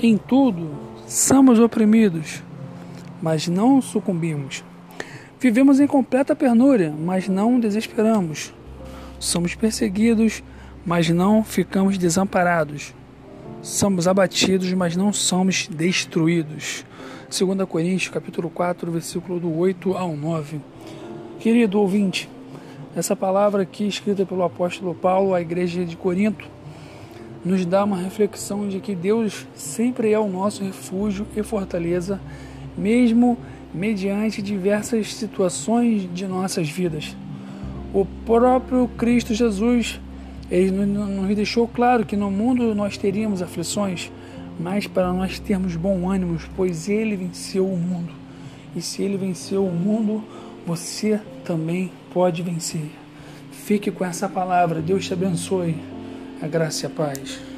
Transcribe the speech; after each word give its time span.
Em 0.00 0.16
tudo, 0.16 0.70
somos 1.08 1.58
oprimidos, 1.58 2.40
mas 3.20 3.48
não 3.48 3.82
sucumbimos. 3.82 4.62
Vivemos 5.40 5.80
em 5.80 5.88
completa 5.88 6.36
penúria, 6.36 6.94
mas 6.96 7.26
não 7.26 7.58
desesperamos. 7.58 8.54
Somos 9.18 9.56
perseguidos, 9.56 10.40
mas 10.86 11.10
não 11.10 11.42
ficamos 11.42 11.98
desamparados. 11.98 12.94
Somos 13.60 14.06
abatidos, 14.06 14.72
mas 14.72 14.94
não 14.94 15.12
somos 15.12 15.66
destruídos. 15.66 16.84
2 17.28 17.68
Coríntios, 17.68 18.08
capítulo 18.08 18.48
4, 18.50 18.92
versículo 18.92 19.40
do 19.40 19.52
8 19.52 19.96
ao 19.96 20.16
9. 20.16 20.60
Querido 21.40 21.80
ouvinte, 21.80 22.30
essa 22.94 23.16
palavra 23.16 23.62
aqui 23.62 23.88
escrita 23.88 24.24
pelo 24.24 24.44
apóstolo 24.44 24.94
Paulo 24.94 25.34
à 25.34 25.40
igreja 25.40 25.84
de 25.84 25.96
Corinto 25.96 26.48
nos 27.48 27.64
dá 27.64 27.82
uma 27.82 27.96
reflexão 27.96 28.68
de 28.68 28.78
que 28.78 28.94
Deus 28.94 29.46
sempre 29.54 30.12
é 30.12 30.18
o 30.18 30.28
nosso 30.28 30.62
refúgio 30.62 31.26
e 31.34 31.42
fortaleza, 31.42 32.20
mesmo 32.76 33.38
mediante 33.72 34.42
diversas 34.42 35.14
situações 35.14 36.06
de 36.12 36.26
nossas 36.26 36.68
vidas. 36.68 37.16
O 37.94 38.06
próprio 38.26 38.86
Cristo 38.98 39.32
Jesus 39.32 39.98
ele 40.50 40.70
nos 40.70 41.34
deixou 41.34 41.66
claro 41.66 42.04
que 42.04 42.16
no 42.16 42.30
mundo 42.30 42.74
nós 42.74 42.98
teríamos 42.98 43.40
aflições, 43.40 44.12
mas 44.60 44.86
para 44.86 45.10
nós 45.10 45.38
termos 45.38 45.74
bom 45.74 46.10
ânimo, 46.10 46.38
pois 46.54 46.86
ele 46.86 47.16
venceu 47.16 47.66
o 47.66 47.78
mundo. 47.78 48.12
E 48.76 48.82
se 48.82 49.02
ele 49.02 49.16
venceu 49.16 49.64
o 49.64 49.72
mundo, 49.72 50.22
você 50.66 51.18
também 51.44 51.90
pode 52.12 52.42
vencer. 52.42 52.90
Fique 53.52 53.90
com 53.90 54.04
essa 54.04 54.28
palavra. 54.28 54.82
Deus 54.82 55.06
te 55.06 55.14
abençoe. 55.14 55.74
A 56.40 56.46
graça 56.46 56.84
e 56.84 56.86
a 56.86 56.90
paz. 56.90 57.57